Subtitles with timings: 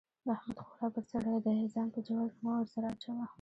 [0.33, 3.25] احمد خورا بد سړی دی؛ ځان په جوال کې مه ور سره اچوه.